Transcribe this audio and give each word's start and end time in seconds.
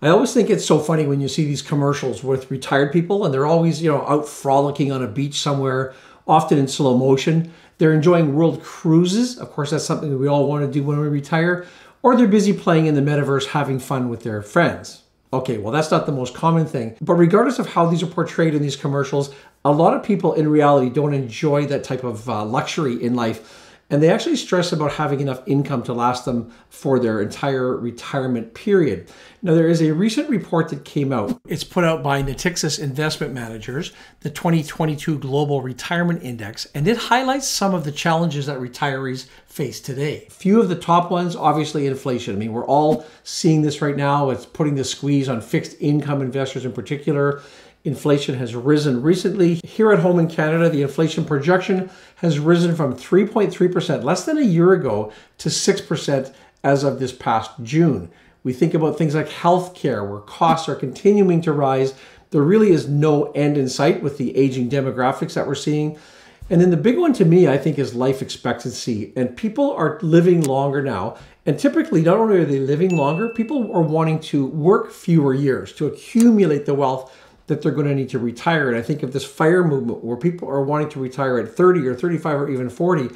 I 0.00 0.08
always 0.08 0.32
think 0.32 0.48
it's 0.48 0.64
so 0.64 0.78
funny 0.78 1.06
when 1.06 1.20
you 1.20 1.26
see 1.26 1.44
these 1.44 1.60
commercials 1.60 2.22
with 2.22 2.52
retired 2.52 2.92
people 2.92 3.24
and 3.24 3.34
they're 3.34 3.46
always, 3.46 3.82
you 3.82 3.90
know, 3.90 4.06
out 4.06 4.28
frolicking 4.28 4.92
on 4.92 5.02
a 5.02 5.08
beach 5.08 5.40
somewhere, 5.40 5.92
often 6.26 6.56
in 6.56 6.68
slow 6.68 6.96
motion. 6.96 7.52
They're 7.78 7.92
enjoying 7.92 8.36
world 8.36 8.62
cruises. 8.62 9.38
Of 9.38 9.50
course, 9.50 9.70
that's 9.70 9.84
something 9.84 10.10
that 10.10 10.18
we 10.18 10.28
all 10.28 10.46
want 10.48 10.64
to 10.64 10.70
do 10.70 10.84
when 10.84 11.00
we 11.00 11.08
retire. 11.08 11.66
Or 12.02 12.16
they're 12.16 12.28
busy 12.28 12.52
playing 12.52 12.86
in 12.86 12.94
the 12.94 13.00
metaverse, 13.00 13.46
having 13.46 13.80
fun 13.80 14.08
with 14.08 14.22
their 14.22 14.40
friends. 14.40 15.02
Okay, 15.32 15.58
well, 15.58 15.72
that's 15.72 15.90
not 15.90 16.06
the 16.06 16.12
most 16.12 16.32
common 16.32 16.64
thing. 16.64 16.96
But 17.00 17.14
regardless 17.14 17.58
of 17.58 17.66
how 17.66 17.86
these 17.86 18.02
are 18.02 18.06
portrayed 18.06 18.54
in 18.54 18.62
these 18.62 18.76
commercials, 18.76 19.34
a 19.64 19.72
lot 19.72 19.94
of 19.94 20.04
people 20.04 20.32
in 20.34 20.48
reality 20.48 20.90
don't 20.90 21.12
enjoy 21.12 21.66
that 21.66 21.82
type 21.82 22.04
of 22.04 22.28
uh, 22.28 22.44
luxury 22.44 23.02
in 23.02 23.16
life 23.16 23.67
and 23.90 24.02
they 24.02 24.10
actually 24.10 24.36
stress 24.36 24.72
about 24.72 24.92
having 24.92 25.20
enough 25.20 25.42
income 25.46 25.82
to 25.84 25.92
last 25.92 26.24
them 26.24 26.52
for 26.68 26.98
their 26.98 27.22
entire 27.22 27.76
retirement 27.76 28.52
period. 28.52 29.10
Now, 29.40 29.54
there 29.54 29.68
is 29.68 29.80
a 29.80 29.94
recent 29.94 30.28
report 30.28 30.68
that 30.70 30.84
came 30.84 31.12
out. 31.12 31.40
It's 31.46 31.64
put 31.64 31.84
out 31.84 32.02
by 32.02 32.22
Natixis 32.22 32.78
Investment 32.78 33.32
Managers, 33.32 33.92
the 34.20 34.30
2022 34.30 35.18
Global 35.18 35.62
Retirement 35.62 36.22
Index, 36.22 36.66
and 36.74 36.86
it 36.86 36.96
highlights 36.96 37.46
some 37.46 37.72
of 37.74 37.84
the 37.84 37.92
challenges 37.92 38.46
that 38.46 38.58
retirees 38.58 39.28
face 39.46 39.80
today. 39.80 40.26
A 40.26 40.30
few 40.30 40.60
of 40.60 40.68
the 40.68 40.76
top 40.76 41.10
ones, 41.10 41.34
obviously, 41.34 41.86
inflation. 41.86 42.34
I 42.34 42.38
mean, 42.38 42.52
we're 42.52 42.66
all 42.66 43.06
seeing 43.22 43.62
this 43.62 43.80
right 43.80 43.96
now. 43.96 44.30
It's 44.30 44.44
putting 44.44 44.74
the 44.74 44.84
squeeze 44.84 45.28
on 45.28 45.40
fixed 45.40 45.76
income 45.80 46.20
investors 46.20 46.64
in 46.64 46.72
particular. 46.72 47.40
Inflation 47.84 48.34
has 48.34 48.54
risen 48.54 49.02
recently. 49.02 49.60
Here 49.64 49.92
at 49.92 50.00
home 50.00 50.18
in 50.18 50.28
Canada, 50.28 50.68
the 50.68 50.82
inflation 50.82 51.24
projection 51.24 51.90
has 52.16 52.38
risen 52.38 52.74
from 52.74 52.94
3.3% 52.94 54.02
less 54.02 54.24
than 54.24 54.36
a 54.36 54.42
year 54.42 54.72
ago 54.72 55.12
to 55.38 55.48
6% 55.48 56.34
as 56.64 56.84
of 56.84 56.98
this 56.98 57.12
past 57.12 57.52
June. 57.62 58.10
We 58.42 58.52
think 58.52 58.74
about 58.74 58.98
things 58.98 59.14
like 59.14 59.28
healthcare, 59.28 60.08
where 60.08 60.20
costs 60.20 60.68
are 60.68 60.74
continuing 60.74 61.40
to 61.42 61.52
rise. 61.52 61.94
There 62.30 62.42
really 62.42 62.70
is 62.70 62.88
no 62.88 63.30
end 63.32 63.56
in 63.56 63.68
sight 63.68 64.02
with 64.02 64.18
the 64.18 64.36
aging 64.36 64.70
demographics 64.70 65.34
that 65.34 65.46
we're 65.46 65.54
seeing. 65.54 65.98
And 66.50 66.60
then 66.60 66.70
the 66.70 66.76
big 66.76 66.98
one 66.98 67.12
to 67.14 67.24
me, 67.24 67.46
I 67.46 67.58
think, 67.58 67.78
is 67.78 67.94
life 67.94 68.22
expectancy. 68.22 69.12
And 69.16 69.36
people 69.36 69.72
are 69.72 69.98
living 70.02 70.42
longer 70.42 70.82
now. 70.82 71.16
And 71.46 71.58
typically, 71.58 72.02
not 72.02 72.18
only 72.18 72.38
are 72.38 72.44
they 72.44 72.58
living 72.58 72.96
longer, 72.96 73.28
people 73.28 73.70
are 73.72 73.82
wanting 73.82 74.20
to 74.20 74.46
work 74.46 74.90
fewer 74.90 75.34
years 75.34 75.72
to 75.74 75.86
accumulate 75.86 76.66
the 76.66 76.74
wealth 76.74 77.14
that 77.48 77.62
they're 77.62 77.72
going 77.72 77.86
to 77.86 77.94
need 77.94 78.10
to 78.10 78.18
retire. 78.18 78.68
And 78.68 78.78
I 78.78 78.82
think 78.82 79.02
of 79.02 79.12
this 79.12 79.24
fire 79.24 79.64
movement 79.64 80.04
where 80.04 80.16
people 80.16 80.48
are 80.48 80.62
wanting 80.62 80.90
to 80.90 81.00
retire 81.00 81.38
at 81.38 81.54
30 81.54 81.86
or 81.86 81.94
35 81.94 82.40
or 82.40 82.50
even 82.50 82.70
40. 82.70 83.10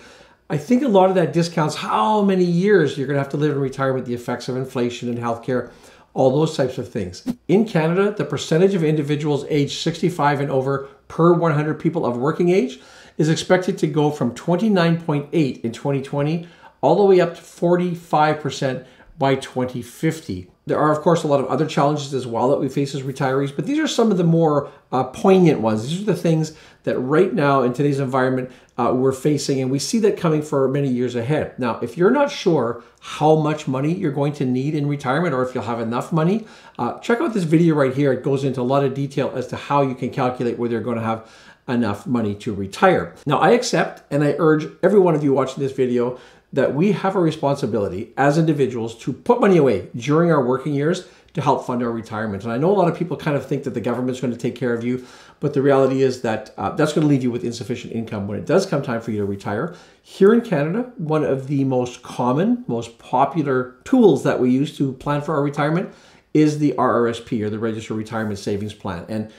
I 0.51 0.59
think 0.59 0.83
a 0.83 0.89
lot 0.89 1.09
of 1.09 1.15
that 1.15 1.33
discounts 1.33 1.77
how 1.77 2.23
many 2.23 2.45
years 2.45 2.99
you're 2.99 3.07
going 3.07 3.17
to 3.17 3.23
have 3.23 3.31
to 3.31 3.37
live 3.37 3.53
in 3.53 3.61
retirement, 3.61 4.07
the 4.07 4.15
effects 4.15 4.49
of 4.49 4.57
inflation 4.57 5.09
and 5.09 5.19
healthcare, 5.19 5.71
all 6.15 6.31
those 6.31 6.57
types 6.57 6.77
of 6.77 6.91
things. 6.91 7.27
In 7.49 7.67
Canada, 7.67 8.15
the 8.17 8.25
percentage 8.25 8.75
of 8.75 8.85
individuals 8.85 9.47
aged 9.49 9.81
65 9.81 10.41
and 10.41 10.51
over 10.51 10.89
per 11.09 11.33
100 11.33 11.79
people 11.79 12.05
of 12.05 12.17
working 12.17 12.49
age 12.49 12.81
is 13.19 13.29
expected 13.29 13.79
to 13.79 13.87
go 13.87 14.11
from 14.11 14.35
29.8 14.35 15.61
in 15.61 15.73
2020 15.73 16.49
all 16.81 16.97
the 16.97 17.05
way 17.05 17.21
up 17.21 17.35
to 17.35 17.41
45% 17.41 18.85
by 19.19 19.37
2050. 19.37 20.52
There 20.65 20.79
are, 20.79 20.93
of 20.93 21.01
course, 21.01 21.25
a 21.25 21.27
lot 21.27 21.41
of 21.41 21.47
other 21.47 21.67
challenges 21.67 22.15
as 22.15 22.25
well 22.25 22.49
that 22.51 22.61
we 22.61 22.69
face 22.69 22.95
as 22.95 23.03
retirees, 23.03 23.55
but 23.55 23.67
these 23.67 23.81
are 23.81 23.89
some 23.89 24.13
of 24.13 24.17
the 24.17 24.25
more 24.25 24.71
uh, 24.93 25.03
poignant 25.05 25.61
ones. 25.61 25.89
These 25.89 26.03
are 26.03 26.13
the 26.13 26.15
things 26.15 26.53
that 26.85 26.97
right 26.99 27.35
now 27.35 27.63
in 27.63 27.73
today's 27.73 27.99
environment 27.99 28.51
uh, 28.79 28.93
we're 28.95 29.13
facing, 29.13 29.61
and 29.61 29.73
we 29.73 29.81
see 29.81 29.99
that 30.01 30.17
coming 30.17 30.41
for 30.41 30.69
many 30.69 30.89
years 30.89 31.17
ahead. 31.17 31.59
Now, 31.59 31.81
if 31.81 31.97
you're 31.97 32.13
not 32.13 32.31
sure 32.31 32.85
how 33.01 33.35
much 33.35 33.67
money 33.67 33.93
you're 33.93 34.13
going 34.13 34.35
to 34.35 34.45
need 34.45 34.77
in 34.77 34.87
retirement 34.87 35.35
or 35.35 35.43
if 35.43 35.53
you'll 35.53 35.65
have 35.65 35.81
enough 35.81 36.13
money, 36.13 36.47
uh, 36.79 36.99
check 37.01 37.21
out 37.21 37.35
this 37.35 37.45
video 37.45 37.75
right 37.75 37.95
here. 37.95 38.13
It 38.13 38.23
goes 38.23 38.45
into 38.45 38.61
a 38.61 38.63
lot 38.63 38.85
of 38.85 38.95
detail 38.95 39.33
as 39.35 39.49
to 39.49 39.57
how 39.57 39.83
you 39.83 39.97
can 39.97 40.11
calculate 40.11 40.59
whether 40.59 40.73
you're 40.73 40.81
going 40.81 40.97
to 40.97 41.03
have 41.03 41.29
enough 41.69 42.07
money 42.07 42.35
to 42.37 42.55
retire. 42.55 43.15
Now, 43.27 43.39
I 43.39 43.51
accept 43.51 44.03
and 44.13 44.23
I 44.23 44.37
urge 44.39 44.67
every 44.83 44.99
one 44.99 45.15
of 45.15 45.23
you 45.25 45.33
watching 45.33 45.63
this 45.63 45.73
video 45.73 46.19
that 46.53 46.75
we 46.75 46.93
have 46.93 47.17
a 47.17 47.21
responsibility 47.21 48.13
as 48.17 48.39
individuals 48.39 48.97
to 48.99 49.13
put 49.13 49.41
money 49.41 49.57
away 49.57 49.89
during 49.97 50.31
our 50.31 50.45
working 50.45 50.75
years 50.75 51.07
to 51.35 51.41
help 51.41 51.67
fund 51.67 51.83
our 51.83 51.91
retirement. 51.91 52.43
And 52.45 52.53
I 52.53 52.59
know 52.59 52.71
a 52.71 52.77
lot 52.77 52.89
of 52.89 52.97
people 52.97 53.17
kind 53.17 53.37
of 53.37 53.47
think 53.47 53.65
that 53.65 53.73
the 53.73 53.81
government's 53.81 54.21
going 54.21 54.33
to 54.33 54.39
take 54.39 54.55
care 54.55 54.75
of 54.75 54.85
you, 54.85 55.07
but 55.41 55.55
the 55.55 55.63
reality 55.63 56.03
is 56.03 56.21
that 56.23 56.53
uh, 56.59 56.71
that's 56.71 56.93
going 56.93 57.07
to 57.07 57.09
leave 57.09 57.23
you 57.23 57.31
with 57.31 57.43
insufficient 57.43 57.95
income 57.95 58.29
when 58.29 58.39
it 58.39 58.45
does 58.45 58.67
come 58.67 58.83
time 58.83 59.01
for 59.01 59.13
you 59.13 59.19
to 59.19 59.25
retire. 59.25 59.75
Here 60.03 60.35
in 60.35 60.43
Canada, 60.43 60.93
one 60.99 61.25
of 61.25 61.47
the 61.47 61.65
most 61.65 62.03
common, 62.03 62.65
most 62.67 62.99
popular 62.99 63.77
tools 63.85 64.25
that 64.25 64.41
we 64.41 64.51
use 64.51 64.77
to 64.77 64.93
plan 64.93 65.23
for 65.23 65.35
our 65.35 65.43
retirement 65.43 65.95
is 66.35 66.59
the 66.59 66.73
RRSP 66.73 67.43
or 67.43 67.51
the 67.51 67.59
Registered 67.59 67.97
Retirement 67.97 68.39
Savings 68.39 68.75
Plan. 68.75 69.05
And 69.09 69.31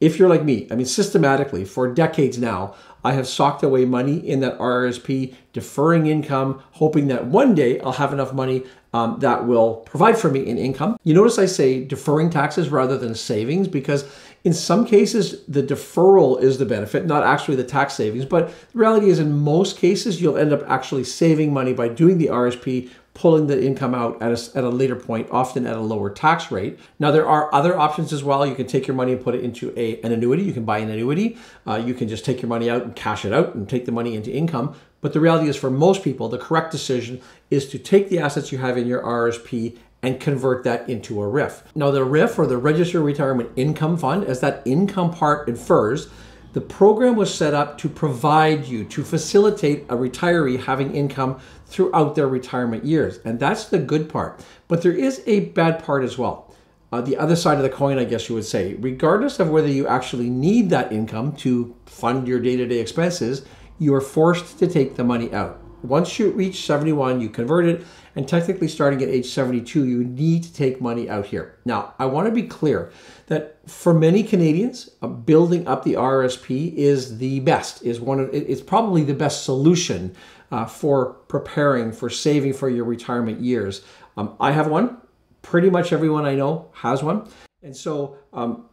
if 0.00 0.18
you're 0.18 0.28
like 0.28 0.44
me, 0.44 0.66
I 0.70 0.76
mean, 0.76 0.86
systematically 0.86 1.64
for 1.64 1.92
decades 1.92 2.38
now, 2.38 2.74
I 3.04 3.12
have 3.12 3.26
socked 3.26 3.62
away 3.62 3.84
money 3.84 4.16
in 4.16 4.40
that 4.40 4.58
RRSP, 4.58 5.34
deferring 5.52 6.06
income, 6.06 6.62
hoping 6.72 7.08
that 7.08 7.26
one 7.26 7.54
day 7.54 7.80
I'll 7.80 7.92
have 7.92 8.12
enough 8.12 8.32
money 8.32 8.64
um, 8.98 9.20
that 9.20 9.46
will 9.46 9.76
provide 9.76 10.18
for 10.18 10.28
me 10.28 10.44
in 10.44 10.58
income. 10.58 10.98
You 11.04 11.14
notice 11.14 11.38
I 11.38 11.46
say 11.46 11.84
deferring 11.84 12.30
taxes 12.30 12.68
rather 12.68 12.98
than 12.98 13.14
savings 13.14 13.68
because 13.68 14.04
in 14.44 14.52
some 14.52 14.84
cases 14.86 15.44
the 15.46 15.62
deferral 15.62 16.42
is 16.42 16.58
the 16.58 16.66
benefit, 16.66 17.06
not 17.06 17.22
actually 17.22 17.56
the 17.56 17.64
tax 17.64 17.94
savings. 17.94 18.24
But 18.24 18.48
the 18.72 18.78
reality 18.78 19.08
is, 19.08 19.18
in 19.18 19.32
most 19.32 19.78
cases, 19.78 20.20
you'll 20.20 20.36
end 20.36 20.52
up 20.52 20.62
actually 20.68 21.04
saving 21.04 21.52
money 21.52 21.72
by 21.72 21.88
doing 21.88 22.18
the 22.18 22.26
RSP 22.26 22.90
pulling 23.18 23.48
the 23.48 23.60
income 23.60 23.96
out 23.96 24.20
at 24.22 24.30
a, 24.30 24.56
at 24.56 24.62
a 24.62 24.68
later 24.68 24.94
point, 24.94 25.26
often 25.32 25.66
at 25.66 25.74
a 25.74 25.80
lower 25.80 26.08
tax 26.08 26.52
rate. 26.52 26.78
Now, 27.00 27.10
there 27.10 27.26
are 27.26 27.52
other 27.52 27.76
options 27.76 28.12
as 28.12 28.22
well. 28.22 28.46
You 28.46 28.54
can 28.54 28.68
take 28.68 28.86
your 28.86 28.94
money 28.94 29.12
and 29.12 29.22
put 29.22 29.34
it 29.34 29.42
into 29.42 29.76
a, 29.76 30.00
an 30.02 30.12
annuity. 30.12 30.44
You 30.44 30.52
can 30.52 30.64
buy 30.64 30.78
an 30.78 30.88
annuity. 30.88 31.36
Uh, 31.66 31.82
you 31.84 31.94
can 31.94 32.08
just 32.08 32.24
take 32.24 32.40
your 32.40 32.48
money 32.48 32.70
out 32.70 32.82
and 32.84 32.94
cash 32.94 33.24
it 33.24 33.32
out 33.32 33.56
and 33.56 33.68
take 33.68 33.86
the 33.86 33.92
money 33.92 34.14
into 34.14 34.30
income. 34.30 34.76
But 35.00 35.12
the 35.12 35.20
reality 35.20 35.48
is, 35.48 35.56
for 35.56 35.70
most 35.70 36.02
people, 36.02 36.28
the 36.28 36.38
correct 36.38 36.72
decision 36.72 37.20
is 37.50 37.68
to 37.70 37.78
take 37.78 38.08
the 38.08 38.18
assets 38.18 38.50
you 38.50 38.58
have 38.58 38.76
in 38.76 38.86
your 38.86 39.02
RSP 39.02 39.78
and 40.02 40.20
convert 40.20 40.64
that 40.64 40.88
into 40.88 41.22
a 41.22 41.26
RRIF. 41.26 41.62
Now, 41.74 41.90
the 41.90 42.04
RRIF 42.04 42.38
or 42.38 42.46
the 42.46 42.56
Registered 42.56 43.02
Retirement 43.02 43.50
Income 43.56 43.98
Fund, 43.98 44.24
as 44.24 44.40
that 44.40 44.62
income 44.64 45.12
part 45.12 45.48
infers, 45.48 46.08
the 46.52 46.60
program 46.60 47.16
was 47.16 47.32
set 47.32 47.54
up 47.54 47.78
to 47.78 47.88
provide 47.88 48.64
you, 48.64 48.84
to 48.86 49.04
facilitate 49.04 49.84
a 49.88 49.96
retiree 49.96 50.58
having 50.58 50.94
income 50.94 51.40
throughout 51.66 52.14
their 52.14 52.28
retirement 52.28 52.84
years. 52.84 53.18
And 53.24 53.38
that's 53.38 53.66
the 53.66 53.78
good 53.78 54.08
part. 54.08 54.44
But 54.66 54.82
there 54.82 54.92
is 54.92 55.22
a 55.26 55.40
bad 55.50 55.84
part 55.84 56.04
as 56.04 56.16
well. 56.16 56.54
Uh, 56.90 57.02
the 57.02 57.18
other 57.18 57.36
side 57.36 57.58
of 57.58 57.62
the 57.62 57.68
coin, 57.68 57.98
I 57.98 58.04
guess 58.04 58.30
you 58.30 58.34
would 58.34 58.46
say, 58.46 58.74
regardless 58.74 59.38
of 59.40 59.50
whether 59.50 59.68
you 59.68 59.86
actually 59.86 60.30
need 60.30 60.70
that 60.70 60.90
income 60.90 61.32
to 61.36 61.76
fund 61.84 62.26
your 62.26 62.40
day 62.40 62.56
to 62.56 62.66
day 62.66 62.78
expenses, 62.78 63.44
you 63.78 63.94
are 63.94 64.00
forced 64.00 64.58
to 64.58 64.66
take 64.66 64.96
the 64.96 65.04
money 65.04 65.32
out. 65.32 65.60
Once 65.82 66.18
you 66.18 66.30
reach 66.32 66.66
71, 66.66 67.20
you 67.20 67.28
convert 67.28 67.64
it, 67.64 67.86
and 68.16 68.26
technically 68.26 68.66
starting 68.66 69.00
at 69.00 69.08
age 69.08 69.26
72, 69.26 69.86
you 69.86 70.02
need 70.02 70.42
to 70.42 70.52
take 70.52 70.80
money 70.80 71.08
out 71.08 71.26
here. 71.26 71.56
Now, 71.64 71.94
I 72.00 72.06
want 72.06 72.26
to 72.26 72.32
be 72.32 72.42
clear 72.42 72.90
that 73.26 73.58
for 73.66 73.94
many 73.94 74.24
Canadians, 74.24 74.90
uh, 75.02 75.06
building 75.06 75.68
up 75.68 75.84
the 75.84 75.94
RSP 75.94 76.74
is 76.74 77.18
the 77.18 77.38
best, 77.40 77.82
is 77.84 78.00
one 78.00 78.18
of 78.18 78.30
it's 78.32 78.60
probably 78.60 79.04
the 79.04 79.14
best 79.14 79.44
solution 79.44 80.16
uh, 80.50 80.64
for 80.64 81.12
preparing 81.28 81.92
for 81.92 82.10
saving 82.10 82.54
for 82.54 82.68
your 82.68 82.84
retirement 82.84 83.40
years. 83.40 83.84
Um, 84.16 84.34
I 84.40 84.50
have 84.52 84.66
one. 84.66 84.96
Pretty 85.42 85.70
much 85.70 85.92
everyone 85.92 86.26
I 86.26 86.34
know 86.34 86.70
has 86.74 87.04
one, 87.04 87.28
and 87.62 87.74
so 87.74 88.18
um, 88.32 88.68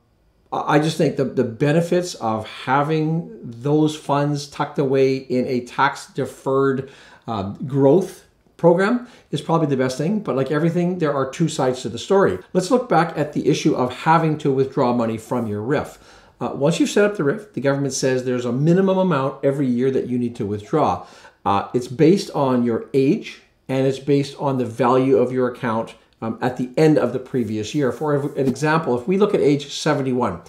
I 0.65 0.79
just 0.79 0.97
think 0.97 1.17
the, 1.17 1.25
the 1.25 1.43
benefits 1.43 2.15
of 2.15 2.47
having 2.47 3.31
those 3.43 3.95
funds 3.95 4.47
tucked 4.47 4.79
away 4.79 5.17
in 5.17 5.45
a 5.47 5.61
tax 5.61 6.07
deferred 6.07 6.91
uh, 7.27 7.43
growth 7.65 8.25
program 8.57 9.07
is 9.31 9.41
probably 9.41 9.67
the 9.67 9.77
best 9.77 9.97
thing. 9.97 10.19
But 10.19 10.35
like 10.35 10.51
everything, 10.51 10.99
there 10.99 11.13
are 11.13 11.29
two 11.29 11.49
sides 11.49 11.81
to 11.81 11.89
the 11.89 11.99
story. 11.99 12.39
Let's 12.53 12.71
look 12.71 12.87
back 12.87 13.17
at 13.17 13.33
the 13.33 13.47
issue 13.47 13.75
of 13.75 13.93
having 13.93 14.37
to 14.39 14.51
withdraw 14.51 14.93
money 14.93 15.17
from 15.17 15.47
your 15.47 15.61
RRIF. 15.61 15.97
Uh, 16.39 16.51
once 16.53 16.79
you've 16.79 16.89
set 16.89 17.05
up 17.05 17.17
the 17.17 17.23
RRIF, 17.23 17.53
the 17.53 17.61
government 17.61 17.93
says 17.93 18.23
there's 18.23 18.45
a 18.45 18.51
minimum 18.51 18.97
amount 18.97 19.43
every 19.43 19.67
year 19.67 19.89
that 19.91 20.07
you 20.07 20.17
need 20.17 20.35
to 20.35 20.45
withdraw. 20.45 21.05
Uh, 21.45 21.69
it's 21.73 21.87
based 21.87 22.29
on 22.31 22.63
your 22.63 22.89
age 22.93 23.41
and 23.67 23.87
it's 23.87 23.99
based 23.99 24.35
on 24.39 24.57
the 24.57 24.65
value 24.65 25.17
of 25.17 25.31
your 25.31 25.47
account 25.47 25.95
um, 26.21 26.37
at 26.41 26.57
the 26.57 26.69
end 26.77 26.97
of 26.97 27.13
the 27.13 27.19
previous 27.19 27.75
year. 27.75 27.91
For 27.91 28.15
an 28.15 28.47
example, 28.47 28.99
if 28.99 29.07
we 29.07 29.17
look 29.17 29.33
at 29.33 29.41
age 29.41 29.73
71, 29.73 30.41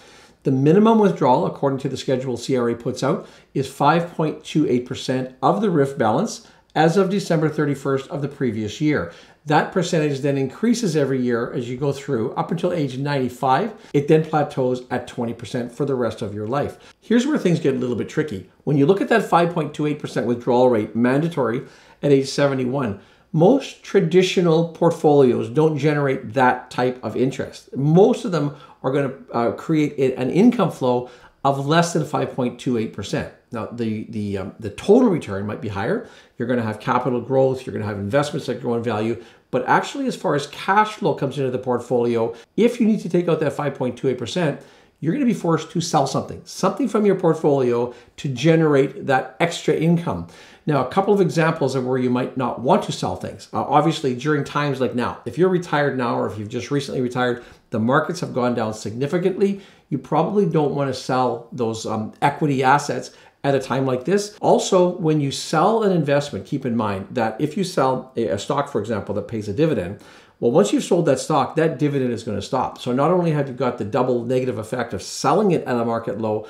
the 0.45 0.53
minimum 0.53 0.99
withdrawal, 0.99 1.47
according 1.47 1.81
to 1.81 1.89
the 1.89 1.97
schedule 1.97 2.39
CRA 2.39 2.75
puts 2.77 3.03
out, 3.03 3.27
is 3.53 3.69
5.28% 3.69 5.35
of 5.43 5.61
the 5.61 5.69
RRIF 5.69 5.99
balance 5.99 6.47
as 6.77 6.97
of 6.97 7.11
December 7.11 7.49
31st 7.49 8.07
of 8.09 8.23
the 8.23 8.29
previous 8.29 8.81
year. 8.81 9.13
That 9.47 9.73
percentage 9.73 10.21
then 10.21 10.37
increases 10.37 10.97
every 10.97 11.21
year 11.21 11.53
as 11.53 11.69
you 11.69 11.77
go 11.77 11.93
through 11.93 12.33
up 12.35 12.51
until 12.51 12.73
age 12.73 12.99
95. 12.99 13.73
It 13.95 14.09
then 14.09 14.25
plateaus 14.25 14.83
at 14.91 15.09
20% 15.09 15.73
for 15.73 15.85
the 15.85 15.95
rest 15.95 16.21
of 16.21 16.35
your 16.35 16.47
life. 16.49 16.95
Here's 17.01 17.27
where 17.27 17.39
things 17.39 17.61
get 17.61 17.75
a 17.75 17.79
little 17.79 17.97
bit 17.97 18.09
tricky. 18.09 18.51
When 18.65 18.77
you 18.77 18.87
look 18.87 19.01
at 19.01 19.09
that 19.09 19.31
5.28% 19.31 20.27
withdrawal 20.27 20.69
rate 20.69 20.95
mandatory 20.95 21.63
at 22.03 22.13
age 22.13 22.29
71, 22.29 23.01
Most 23.33 23.83
traditional 23.83 24.69
portfolios 24.69 25.49
don't 25.49 25.77
generate 25.77 26.33
that 26.35 26.71
type 26.71 27.03
of 27.03 27.17
interest. 27.17 27.75
Most 27.77 28.25
of 28.25 28.33
them 28.33 28.57
are 28.83 28.93
going 28.93 29.09
to 29.11 29.33
uh, 29.33 29.53
create 29.53 30.17
an 30.17 30.31
income 30.31 30.71
flow 30.71 31.11
of 31.45 31.67
less 31.67 31.93
than 31.93 32.03
5.28%. 32.03 33.31
Now, 33.53 33.67
the, 33.67 34.05
the, 34.09 34.39
um, 34.39 34.55
the 34.59 34.71
total 34.71 35.09
return 35.09 35.47
might 35.47 35.61
be 35.61 35.69
higher. 35.69 36.09
You're 36.37 36.49
going 36.49 36.59
to 36.59 36.65
have 36.65 36.81
capital 36.81 37.21
growth, 37.21 37.65
you're 37.65 37.73
going 37.73 37.85
to 37.85 37.89
have 37.89 37.99
investments 37.99 38.47
that 38.47 38.61
grow 38.61 38.75
in 38.75 38.83
value. 38.83 39.23
But 39.53 39.67
actually, 39.69 40.07
as 40.09 40.17
far 40.17 40.35
as 40.35 40.49
cash 40.49 40.95
flow 40.95 41.15
comes 41.15 41.39
into 41.39 41.51
the 41.51 41.59
portfolio, 41.59 42.35
if 42.57 42.81
you 42.81 42.87
need 42.87 43.01
to 43.01 43.09
take 43.09 43.29
out 43.29 43.39
that 43.41 43.53
5.28%, 43.53 44.61
you're 45.01 45.13
going 45.13 45.27
to 45.27 45.33
be 45.33 45.39
forced 45.39 45.71
to 45.71 45.81
sell 45.81 46.07
something, 46.07 46.41
something 46.45 46.89
from 46.89 47.05
your 47.05 47.17
portfolio 47.17 47.95
to 48.17 48.29
generate 48.29 49.07
that 49.07 49.37
extra 49.41 49.75
income. 49.75 50.27
Now, 50.65 50.85
a 50.85 50.91
couple 50.91 51.15
of 51.15 51.21
examples 51.21 51.75
of 51.75 51.87
where 51.87 51.99
you 51.99 52.11
might 52.11 52.37
not 52.37 52.61
want 52.61 52.83
to 52.85 52.93
sell 52.93 53.15
things. 53.15 53.49
Uh, 53.53 53.63
obviously, 53.63 54.17
during 54.17 54.43
times 54.43 54.81
like 54.81 54.95
now, 54.95 55.19
if 55.25 55.39
you're 55.39 55.49
retired 55.49 55.97
now 55.97 56.19
or 56.19 56.27
if 56.27 56.39
you've 56.39 56.49
just 56.49 56.71
recently 56.71 57.01
retired, 57.01 57.45
the 57.71 57.79
markets 57.79 58.21
have 58.21 58.35
gone 58.35 58.55
down 58.55 58.75
significantly. 58.75 59.61
You 59.91 59.99
probably 59.99 60.47
don't 60.47 60.75
want 60.75 60.93
to 60.93 61.01
sell 61.01 61.49
those 61.53 61.87
um, 61.87 62.13
equity 62.21 62.65
assets 62.65 63.13
at 63.45 63.55
a 63.55 63.61
time 63.61 63.87
like 63.87 64.07
this. 64.07 64.37
Also, 64.41 64.97
when 64.97 65.21
you 65.21 65.31
sell 65.31 65.85
an 65.85 65.93
investment, 65.93 66.47
keep 66.47 66.67
in 66.67 66.77
mind 66.77 67.07
that 67.13 67.41
if 67.41 67.57
you 67.57 67.63
sell 67.63 68.13
a, 68.17 68.27
a 68.27 68.39
stock, 68.39 68.69
for 68.69 68.81
example, 68.81 69.15
that 69.15 69.29
pays 69.29 69.49
a 69.49 69.53
dividend, 69.53 70.01
well, 70.39 70.51
once 70.51 70.73
you've 70.73 70.85
sold 70.85 71.07
that 71.07 71.19
stock, 71.19 71.57
that 71.57 71.79
dividend 71.79 72.13
is 72.13 72.23
going 72.23 72.39
to 72.39 72.47
stop. 72.47 72.79
So 72.79 72.93
not 72.93 73.11
only 73.11 73.31
have 73.33 73.49
you 73.49 73.55
got 73.55 73.79
the 73.79 73.85
double 73.85 74.25
negative 74.25 74.59
effect 74.59 74.93
of 74.93 75.03
selling 75.03 75.53
it 75.53 75.65
at 75.65 75.77
a 75.77 75.85
market 75.85 76.21
low, 76.21 76.47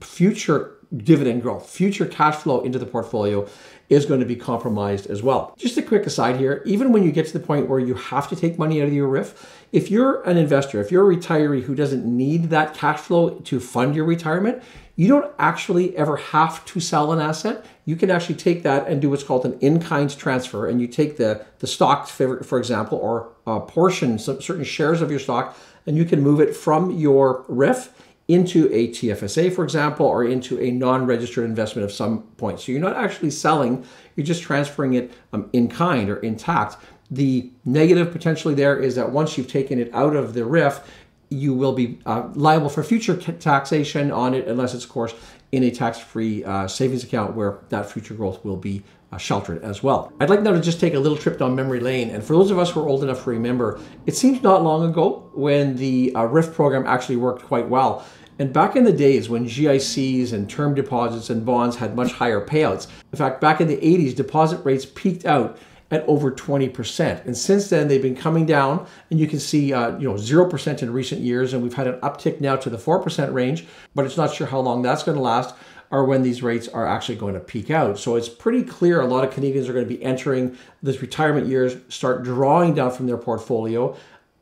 future 0.00 0.74
dividend 0.96 1.42
growth, 1.42 1.68
future 1.68 2.06
cash 2.06 2.36
flow 2.36 2.62
into 2.62 2.78
the 2.78 2.86
portfolio 2.86 3.46
is 3.88 4.06
going 4.06 4.20
to 4.20 4.26
be 4.26 4.36
compromised 4.36 5.06
as 5.06 5.22
well. 5.22 5.54
Just 5.56 5.76
a 5.78 5.82
quick 5.82 6.04
aside 6.06 6.36
here, 6.36 6.62
even 6.66 6.92
when 6.92 7.04
you 7.04 7.12
get 7.12 7.26
to 7.26 7.32
the 7.32 7.44
point 7.44 7.68
where 7.68 7.78
you 7.78 7.94
have 7.94 8.28
to 8.28 8.36
take 8.36 8.58
money 8.58 8.82
out 8.82 8.88
of 8.88 8.94
your 8.94 9.08
RRIF, 9.08 9.46
if 9.72 9.90
you're 9.90 10.22
an 10.22 10.36
investor, 10.36 10.80
if 10.80 10.90
you're 10.90 11.10
a 11.10 11.16
retiree 11.16 11.62
who 11.62 11.74
doesn't 11.74 12.04
need 12.04 12.50
that 12.50 12.74
cash 12.74 12.98
flow 12.98 13.30
to 13.30 13.60
fund 13.60 13.94
your 13.94 14.04
retirement, 14.04 14.62
you 14.98 15.06
don't 15.06 15.32
actually 15.38 15.96
ever 15.96 16.16
have 16.16 16.64
to 16.64 16.80
sell 16.80 17.12
an 17.12 17.20
asset. 17.20 17.64
You 17.84 17.94
can 17.94 18.10
actually 18.10 18.34
take 18.34 18.64
that 18.64 18.88
and 18.88 19.00
do 19.00 19.08
what's 19.08 19.22
called 19.22 19.46
an 19.46 19.56
in-kind 19.60 20.18
transfer, 20.18 20.66
and 20.66 20.80
you 20.80 20.88
take 20.88 21.18
the, 21.18 21.46
the 21.60 21.68
stock, 21.68 22.08
for, 22.08 22.42
for 22.42 22.58
example, 22.58 22.98
or 22.98 23.30
a 23.46 23.60
portion, 23.60 24.18
some, 24.18 24.42
certain 24.42 24.64
shares 24.64 25.00
of 25.00 25.08
your 25.08 25.20
stock, 25.20 25.56
and 25.86 25.96
you 25.96 26.04
can 26.04 26.20
move 26.20 26.40
it 26.40 26.56
from 26.56 26.90
your 26.98 27.44
RRIF 27.44 27.90
into 28.26 28.68
a 28.74 28.88
TFSA, 28.88 29.54
for 29.54 29.62
example, 29.62 30.04
or 30.04 30.24
into 30.24 30.60
a 30.60 30.72
non-registered 30.72 31.44
investment 31.44 31.84
of 31.84 31.92
some 31.92 32.22
point. 32.36 32.58
So 32.58 32.72
you're 32.72 32.80
not 32.80 32.96
actually 32.96 33.30
selling, 33.30 33.86
you're 34.16 34.26
just 34.26 34.42
transferring 34.42 34.94
it 34.94 35.12
um, 35.32 35.48
in 35.52 35.68
kind 35.68 36.10
or 36.10 36.16
intact. 36.16 36.76
The 37.08 37.52
negative 37.64 38.10
potentially 38.10 38.54
there 38.54 38.76
is 38.76 38.96
that 38.96 39.12
once 39.12 39.38
you've 39.38 39.46
taken 39.46 39.78
it 39.78 39.94
out 39.94 40.16
of 40.16 40.34
the 40.34 40.40
RRIF, 40.40 40.82
you 41.30 41.54
will 41.54 41.72
be 41.72 41.98
uh, 42.06 42.28
liable 42.34 42.68
for 42.68 42.82
future 42.82 43.16
taxation 43.16 44.10
on 44.10 44.34
it, 44.34 44.46
unless 44.48 44.74
it's, 44.74 44.84
of 44.84 44.90
course, 44.90 45.14
in 45.52 45.62
a 45.62 45.70
tax-free 45.70 46.44
uh, 46.44 46.68
savings 46.68 47.04
account 47.04 47.34
where 47.34 47.58
that 47.68 47.90
future 47.90 48.14
growth 48.14 48.44
will 48.44 48.56
be 48.56 48.82
uh, 49.12 49.16
sheltered 49.16 49.62
as 49.62 49.82
well. 49.82 50.12
I'd 50.20 50.30
like 50.30 50.42
now 50.42 50.52
to 50.52 50.60
just 50.60 50.80
take 50.80 50.94
a 50.94 50.98
little 50.98 51.16
trip 51.16 51.38
down 51.38 51.54
memory 51.54 51.80
lane. 51.80 52.10
And 52.10 52.22
for 52.22 52.34
those 52.34 52.50
of 52.50 52.58
us 52.58 52.70
who 52.70 52.80
are 52.80 52.88
old 52.88 53.02
enough 53.02 53.24
to 53.24 53.30
remember, 53.30 53.80
it 54.06 54.14
seems 54.16 54.42
not 54.42 54.62
long 54.62 54.88
ago 54.88 55.30
when 55.34 55.76
the 55.76 56.12
uh, 56.14 56.22
RRIF 56.22 56.52
program 56.52 56.86
actually 56.86 57.16
worked 57.16 57.44
quite 57.44 57.68
well. 57.68 58.04
And 58.38 58.52
back 58.52 58.76
in 58.76 58.84
the 58.84 58.92
days 58.92 59.28
when 59.28 59.46
GICs 59.46 60.32
and 60.32 60.48
term 60.48 60.74
deposits 60.74 61.30
and 61.30 61.44
bonds 61.44 61.76
had 61.76 61.96
much 61.96 62.12
higher 62.12 62.44
payouts, 62.44 62.86
in 63.12 63.18
fact, 63.18 63.40
back 63.40 63.60
in 63.60 63.66
the 63.66 63.78
80s, 63.78 64.14
deposit 64.14 64.64
rates 64.64 64.86
peaked 64.86 65.24
out 65.24 65.58
at 65.90 66.06
over 66.06 66.30
20%. 66.30 67.24
And 67.24 67.36
since 67.36 67.70
then, 67.70 67.88
they've 67.88 68.02
been 68.02 68.16
coming 68.16 68.44
down, 68.46 68.86
and 69.10 69.18
you 69.18 69.26
can 69.26 69.40
see, 69.40 69.72
uh, 69.72 69.96
you 69.98 70.08
know, 70.08 70.14
0% 70.14 70.82
in 70.82 70.92
recent 70.92 71.22
years, 71.22 71.52
and 71.52 71.62
we've 71.62 71.74
had 71.74 71.86
an 71.86 71.98
uptick 72.00 72.40
now 72.40 72.56
to 72.56 72.68
the 72.68 72.76
4% 72.76 73.32
range, 73.32 73.66
but 73.94 74.04
it's 74.04 74.16
not 74.16 74.34
sure 74.34 74.46
how 74.46 74.60
long 74.60 74.82
that's 74.82 75.02
going 75.02 75.16
to 75.16 75.22
last 75.22 75.54
or 75.90 76.04
when 76.04 76.22
these 76.22 76.42
rates 76.42 76.68
are 76.68 76.86
actually 76.86 77.16
going 77.16 77.34
to 77.34 77.40
peak 77.40 77.70
out. 77.70 77.98
So 77.98 78.16
it's 78.16 78.28
pretty 78.28 78.62
clear 78.62 79.00
a 79.00 79.06
lot 79.06 79.24
of 79.24 79.32
Canadians 79.32 79.68
are 79.68 79.72
going 79.72 79.88
to 79.88 79.94
be 79.94 80.02
entering 80.02 80.56
this 80.82 81.00
retirement 81.00 81.46
years, 81.46 81.76
start 81.88 82.22
drawing 82.22 82.74
down 82.74 82.90
from 82.90 83.06
their 83.06 83.16
portfolio. 83.16 83.96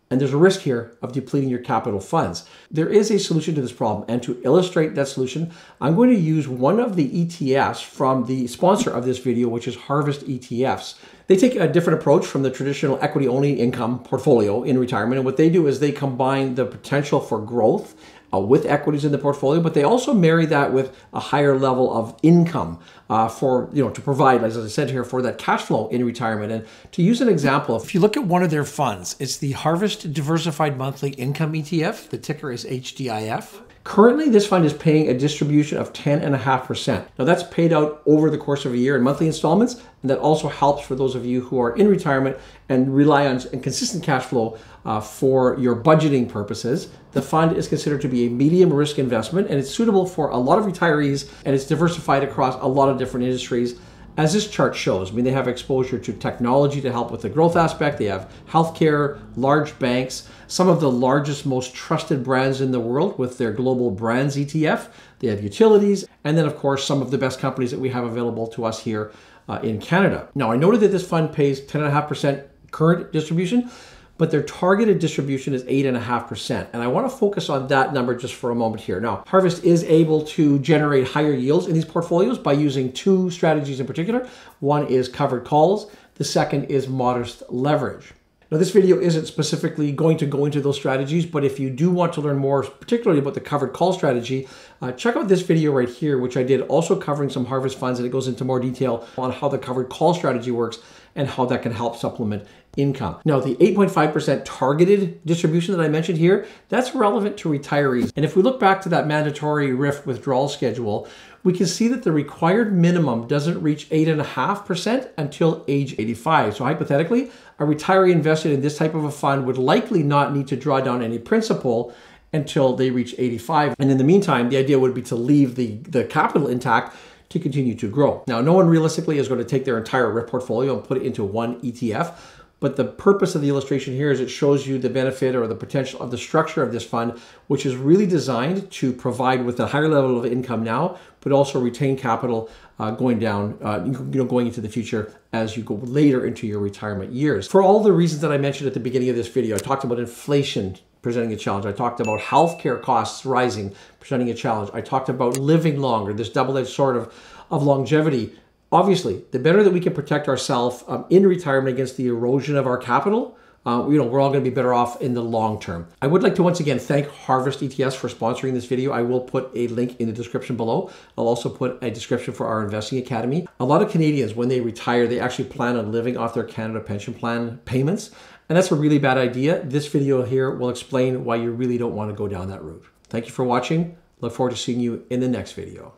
And 0.08 0.20
there's 0.20 0.32
a 0.32 0.38
risk 0.38 0.60
here 0.60 0.96
of 1.02 1.12
depleting 1.12 1.48
your 1.48 1.58
capital 1.58 1.98
funds. 1.98 2.48
There 2.70 2.88
is 2.88 3.10
a 3.10 3.18
solution 3.18 3.56
to 3.56 3.60
this 3.60 3.72
problem. 3.72 4.04
And 4.08 4.22
to 4.22 4.40
illustrate 4.44 4.94
that 4.94 5.08
solution, 5.08 5.52
I'm 5.80 5.96
going 5.96 6.10
to 6.10 6.20
use 6.20 6.46
one 6.46 6.78
of 6.78 6.94
the 6.94 7.08
ETFs 7.24 7.82
from 7.82 8.26
the 8.26 8.46
sponsor 8.46 8.90
of 8.90 9.04
this 9.04 9.18
video, 9.18 9.48
which 9.48 9.66
is 9.66 9.74
Harvest 9.74 10.24
ETFs. 10.26 10.94
They 11.26 11.36
take 11.36 11.56
a 11.56 11.66
different 11.66 11.98
approach 11.98 12.24
from 12.24 12.44
the 12.44 12.52
traditional 12.52 13.00
equity 13.02 13.26
only 13.26 13.54
income 13.54 13.98
portfolio 13.98 14.62
in 14.62 14.78
retirement. 14.78 15.18
And 15.18 15.24
what 15.24 15.36
they 15.36 15.50
do 15.50 15.66
is 15.66 15.80
they 15.80 15.90
combine 15.90 16.54
the 16.54 16.66
potential 16.66 17.18
for 17.18 17.40
growth 17.40 17.96
uh, 18.32 18.38
with 18.38 18.66
equities 18.66 19.04
in 19.04 19.12
the 19.12 19.18
portfolio, 19.18 19.60
but 19.60 19.74
they 19.74 19.82
also 19.82 20.12
marry 20.12 20.46
that 20.46 20.72
with 20.72 20.96
a 21.12 21.20
higher 21.20 21.58
level 21.58 21.94
of 21.94 22.16
income 22.22 22.78
uh, 23.08 23.28
for, 23.28 23.68
you 23.72 23.84
know, 23.84 23.90
to 23.90 24.00
provide, 24.00 24.42
as 24.42 24.58
I 24.58 24.66
said 24.68 24.90
here, 24.90 25.04
for 25.04 25.22
that 25.22 25.38
cash 25.38 25.62
flow 25.62 25.88
in 25.88 26.04
retirement. 26.04 26.52
And 26.52 26.66
to 26.92 27.02
use 27.02 27.20
an 27.20 27.28
example, 27.28 27.76
if 27.76 27.94
you 27.94 28.00
look 28.00 28.16
at 28.16 28.24
one 28.24 28.42
of 28.42 28.50
their 28.50 28.64
funds, 28.64 29.16
it's 29.18 29.36
the 29.36 29.52
Harvest 29.52 30.12
Diversified 30.12 30.76
Monthly 30.76 31.10
Income 31.10 31.52
ETF. 31.52 32.10
The 32.10 32.18
ticker 32.18 32.50
is 32.50 32.64
HDIF. 32.64 33.60
Currently, 33.86 34.30
this 34.30 34.48
fund 34.48 34.64
is 34.64 34.72
paying 34.72 35.08
a 35.08 35.16
distribution 35.16 35.78
of 35.78 35.92
10.5%. 35.92 37.06
Now, 37.16 37.24
that's 37.24 37.44
paid 37.44 37.72
out 37.72 38.02
over 38.04 38.30
the 38.30 38.36
course 38.36 38.64
of 38.64 38.72
a 38.72 38.76
year 38.76 38.96
in 38.96 39.02
monthly 39.04 39.28
installments, 39.28 39.74
and 40.02 40.10
that 40.10 40.18
also 40.18 40.48
helps 40.48 40.84
for 40.84 40.96
those 40.96 41.14
of 41.14 41.24
you 41.24 41.42
who 41.42 41.60
are 41.60 41.76
in 41.76 41.86
retirement 41.86 42.36
and 42.68 42.92
rely 42.92 43.28
on 43.28 43.38
consistent 43.38 44.02
cash 44.02 44.24
flow 44.24 44.58
uh, 44.84 45.00
for 45.00 45.56
your 45.60 45.76
budgeting 45.76 46.28
purposes. 46.28 46.88
The 47.12 47.22
fund 47.22 47.56
is 47.56 47.68
considered 47.68 48.00
to 48.00 48.08
be 48.08 48.26
a 48.26 48.28
medium 48.28 48.72
risk 48.72 48.98
investment, 48.98 49.48
and 49.50 49.56
it's 49.56 49.70
suitable 49.70 50.04
for 50.04 50.30
a 50.30 50.36
lot 50.36 50.58
of 50.58 50.64
retirees, 50.64 51.30
and 51.44 51.54
it's 51.54 51.64
diversified 51.64 52.24
across 52.24 52.60
a 52.60 52.66
lot 52.66 52.88
of 52.88 52.98
different 52.98 53.24
industries 53.24 53.78
as 54.16 54.32
this 54.32 54.48
chart 54.48 54.74
shows, 54.74 55.10
I 55.10 55.14
mean, 55.14 55.24
they 55.24 55.32
have 55.32 55.48
exposure 55.48 55.98
to 55.98 56.12
technology 56.12 56.80
to 56.80 56.90
help 56.90 57.10
with 57.10 57.22
the 57.22 57.28
growth 57.28 57.56
aspect. 57.56 57.98
They 57.98 58.06
have 58.06 58.30
healthcare, 58.48 59.20
large 59.36 59.78
banks, 59.78 60.28
some 60.46 60.68
of 60.68 60.80
the 60.80 60.90
largest, 60.90 61.44
most 61.44 61.74
trusted 61.74 62.24
brands 62.24 62.60
in 62.60 62.70
the 62.70 62.80
world 62.80 63.18
with 63.18 63.36
their 63.36 63.52
global 63.52 63.90
brands 63.90 64.36
ETF. 64.36 64.88
They 65.18 65.28
have 65.28 65.42
utilities, 65.42 66.06
and 66.24 66.36
then, 66.36 66.46
of 66.46 66.56
course, 66.56 66.84
some 66.84 67.02
of 67.02 67.10
the 67.10 67.18
best 67.18 67.40
companies 67.40 67.70
that 67.70 67.80
we 67.80 67.90
have 67.90 68.04
available 68.04 68.46
to 68.48 68.64
us 68.64 68.80
here 68.80 69.12
uh, 69.48 69.60
in 69.62 69.80
Canada. 69.80 70.28
Now, 70.34 70.50
I 70.50 70.56
noted 70.56 70.80
that 70.80 70.88
this 70.88 71.06
fund 71.06 71.32
pays 71.32 71.60
10.5% 71.60 72.44
current 72.70 73.12
distribution 73.12 73.70
but 74.18 74.30
their 74.30 74.42
targeted 74.42 74.98
distribution 74.98 75.54
is 75.54 75.62
8.5%. 75.64 76.68
And 76.72 76.82
I 76.82 76.86
want 76.86 77.10
to 77.10 77.16
focus 77.16 77.48
on 77.48 77.68
that 77.68 77.92
number 77.92 78.14
just 78.14 78.34
for 78.34 78.50
a 78.50 78.54
moment 78.54 78.82
here. 78.82 79.00
Now, 79.00 79.24
Harvest 79.26 79.64
is 79.64 79.84
able 79.84 80.22
to 80.26 80.58
generate 80.60 81.08
higher 81.08 81.32
yields 81.32 81.66
in 81.66 81.74
these 81.74 81.84
portfolios 81.84 82.38
by 82.38 82.52
using 82.52 82.92
two 82.92 83.30
strategies 83.30 83.80
in 83.80 83.86
particular. 83.86 84.28
One 84.60 84.86
is 84.86 85.08
covered 85.08 85.44
calls, 85.44 85.90
the 86.14 86.24
second 86.24 86.64
is 86.64 86.88
modest 86.88 87.42
leverage. 87.48 88.14
Now, 88.48 88.58
this 88.58 88.70
video 88.70 89.00
isn't 89.00 89.26
specifically 89.26 89.90
going 89.90 90.18
to 90.18 90.26
go 90.26 90.44
into 90.44 90.60
those 90.60 90.76
strategies, 90.76 91.26
but 91.26 91.44
if 91.44 91.58
you 91.58 91.68
do 91.68 91.90
want 91.90 92.12
to 92.12 92.20
learn 92.20 92.36
more, 92.36 92.62
particularly 92.62 93.18
about 93.18 93.34
the 93.34 93.40
covered 93.40 93.72
call 93.72 93.92
strategy, 93.92 94.46
uh, 94.80 94.92
check 94.92 95.16
out 95.16 95.26
this 95.26 95.42
video 95.42 95.72
right 95.72 95.88
here, 95.88 96.16
which 96.18 96.36
I 96.36 96.44
did 96.44 96.60
also 96.62 96.94
covering 96.94 97.28
some 97.28 97.46
harvest 97.46 97.76
funds, 97.76 97.98
and 97.98 98.06
it 98.06 98.12
goes 98.12 98.28
into 98.28 98.44
more 98.44 98.60
detail 98.60 99.04
on 99.18 99.32
how 99.32 99.48
the 99.48 99.58
covered 99.58 99.88
call 99.88 100.14
strategy 100.14 100.52
works 100.52 100.78
and 101.16 101.28
how 101.28 101.44
that 101.46 101.62
can 101.62 101.72
help 101.72 101.96
supplement 101.96 102.46
income. 102.76 103.18
Now, 103.24 103.40
the 103.40 103.56
8.5% 103.56 104.42
targeted 104.44 105.24
distribution 105.24 105.76
that 105.76 105.82
I 105.82 105.88
mentioned 105.88 106.18
here, 106.18 106.46
that's 106.68 106.94
relevant 106.94 107.36
to 107.38 107.48
retirees. 107.48 108.12
And 108.16 108.24
if 108.24 108.36
we 108.36 108.42
look 108.42 108.60
back 108.60 108.80
to 108.82 108.88
that 108.90 109.06
mandatory 109.06 109.70
RRIF 109.70 110.06
withdrawal 110.06 110.48
schedule, 110.48 111.08
we 111.42 111.52
can 111.52 111.66
see 111.66 111.88
that 111.88 112.02
the 112.02 112.12
required 112.12 112.72
minimum 112.72 113.26
doesn't 113.28 113.62
reach 113.62 113.88
8.5% 113.90 115.10
until 115.16 115.64
age 115.68 115.94
85. 115.98 116.56
So 116.56 116.64
hypothetically, 116.64 117.30
a 117.58 117.64
retiree 117.64 118.10
invested 118.10 118.52
in 118.52 118.62
this 118.62 118.76
type 118.76 118.94
of 118.94 119.04
a 119.04 119.12
fund 119.12 119.46
would 119.46 119.58
likely 119.58 120.02
not 120.02 120.34
need 120.34 120.48
to 120.48 120.56
draw 120.56 120.80
down 120.80 121.02
any 121.02 121.18
principal 121.18 121.94
until 122.32 122.74
they 122.74 122.90
reach 122.90 123.14
85. 123.16 123.76
And 123.78 123.90
in 123.90 123.98
the 123.98 124.04
meantime, 124.04 124.50
the 124.50 124.56
idea 124.56 124.78
would 124.78 124.94
be 124.94 125.02
to 125.02 125.14
leave 125.14 125.54
the, 125.54 125.76
the 125.76 126.04
capital 126.04 126.48
intact 126.48 126.96
to 127.28 127.38
continue 127.38 127.74
to 127.74 127.88
grow. 127.88 128.22
Now, 128.26 128.40
no 128.40 128.52
one 128.52 128.68
realistically 128.68 129.18
is 129.18 129.28
going 129.28 129.40
to 129.40 129.46
take 129.46 129.64
their 129.64 129.78
entire 129.78 130.12
RRIF 130.12 130.28
portfolio 130.28 130.78
and 130.78 130.86
put 130.86 130.98
it 130.98 131.02
into 131.02 131.24
one 131.24 131.60
ETF. 131.60 132.16
But 132.58 132.76
the 132.76 132.84
purpose 132.84 133.34
of 133.34 133.42
the 133.42 133.50
illustration 133.50 133.94
here 133.94 134.10
is 134.10 134.18
it 134.18 134.28
shows 134.28 134.66
you 134.66 134.78
the 134.78 134.88
benefit 134.88 135.34
or 135.34 135.46
the 135.46 135.54
potential 135.54 136.00
of 136.00 136.10
the 136.10 136.16
structure 136.16 136.62
of 136.62 136.72
this 136.72 136.84
fund, 136.84 137.20
which 137.48 137.66
is 137.66 137.76
really 137.76 138.06
designed 138.06 138.70
to 138.72 138.92
provide 138.92 139.44
with 139.44 139.60
a 139.60 139.66
higher 139.66 139.88
level 139.88 140.18
of 140.18 140.24
income 140.24 140.64
now, 140.64 140.98
but 141.20 141.32
also 141.32 141.60
retain 141.60 141.98
capital 141.98 142.48
uh, 142.78 142.90
going 142.92 143.18
down, 143.18 143.58
uh, 143.62 143.82
you 143.84 143.92
know, 144.18 144.24
going 144.24 144.46
into 144.46 144.62
the 144.62 144.68
future 144.70 145.12
as 145.34 145.56
you 145.56 145.62
go 145.62 145.74
later 145.74 146.24
into 146.26 146.46
your 146.46 146.60
retirement 146.60 147.12
years. 147.12 147.46
For 147.46 147.62
all 147.62 147.82
the 147.82 147.92
reasons 147.92 148.22
that 148.22 148.32
I 148.32 148.38
mentioned 148.38 148.66
at 148.66 148.74
the 148.74 148.80
beginning 148.80 149.10
of 149.10 149.16
this 149.16 149.28
video, 149.28 149.56
I 149.56 149.58
talked 149.58 149.84
about 149.84 149.98
inflation 149.98 150.78
presenting 151.02 151.32
a 151.32 151.36
challenge. 151.36 151.66
I 151.66 151.72
talked 151.72 152.00
about 152.00 152.20
healthcare 152.20 152.80
costs 152.82 153.24
rising, 153.24 153.74
presenting 154.00 154.30
a 154.30 154.34
challenge. 154.34 154.70
I 154.72 154.80
talked 154.80 155.08
about 155.08 155.38
living 155.38 155.78
longer, 155.78 156.12
this 156.12 156.30
double-edged 156.30 156.70
sword 156.70 156.96
of, 156.96 157.14
of 157.50 157.62
longevity 157.62 158.32
Obviously, 158.76 159.24
the 159.30 159.38
better 159.38 159.62
that 159.62 159.72
we 159.72 159.80
can 159.80 159.94
protect 159.94 160.28
ourselves 160.28 160.84
um, 160.86 161.06
in 161.08 161.26
retirement 161.26 161.72
against 161.72 161.96
the 161.96 162.08
erosion 162.08 162.56
of 162.56 162.66
our 162.66 162.76
capital, 162.76 163.34
uh, 163.64 163.88
you 163.88 163.96
know, 163.96 164.04
we're 164.04 164.20
all 164.20 164.28
going 164.28 164.44
to 164.44 164.50
be 164.50 164.54
better 164.54 164.74
off 164.74 165.00
in 165.00 165.14
the 165.14 165.22
long 165.22 165.58
term. 165.58 165.88
I 166.02 166.06
would 166.06 166.22
like 166.22 166.34
to 166.34 166.42
once 166.42 166.60
again 166.60 166.78
thank 166.78 167.08
Harvest 167.08 167.60
ETFs 167.60 167.94
for 167.96 168.10
sponsoring 168.10 168.52
this 168.52 168.66
video. 168.66 168.92
I 168.92 169.00
will 169.00 169.20
put 169.20 169.50
a 169.54 169.68
link 169.68 169.98
in 169.98 170.08
the 170.08 170.12
description 170.12 170.58
below. 170.58 170.90
I'll 171.16 171.26
also 171.26 171.48
put 171.48 171.82
a 171.82 171.90
description 171.90 172.34
for 172.34 172.46
our 172.46 172.62
investing 172.62 172.98
academy. 172.98 173.48
A 173.60 173.64
lot 173.64 173.80
of 173.80 173.90
Canadians, 173.90 174.34
when 174.34 174.50
they 174.50 174.60
retire, 174.60 175.06
they 175.06 175.20
actually 175.20 175.48
plan 175.48 175.76
on 175.76 175.90
living 175.90 176.18
off 176.18 176.34
their 176.34 176.44
Canada 176.44 176.80
pension 176.80 177.14
plan 177.14 177.58
payments. 177.64 178.10
And 178.50 178.58
that's 178.58 178.70
a 178.72 178.74
really 178.74 178.98
bad 178.98 179.16
idea. 179.16 179.62
This 179.64 179.86
video 179.86 180.22
here 180.22 180.50
will 180.50 180.68
explain 180.68 181.24
why 181.24 181.36
you 181.36 181.50
really 181.50 181.78
don't 181.78 181.96
want 181.96 182.10
to 182.10 182.14
go 182.14 182.28
down 182.28 182.50
that 182.50 182.62
route. 182.62 182.84
Thank 183.08 183.24
you 183.24 183.32
for 183.32 183.46
watching. 183.46 183.96
Look 184.20 184.34
forward 184.34 184.50
to 184.50 184.58
seeing 184.58 184.80
you 184.80 185.06
in 185.08 185.20
the 185.20 185.28
next 185.28 185.52
video. 185.52 185.94